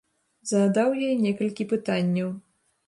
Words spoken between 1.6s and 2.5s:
пытанняў.